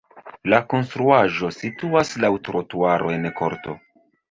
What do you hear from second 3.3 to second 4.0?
korto.